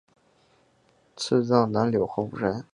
[1.15, 2.65] 赐葬南柳黄府山。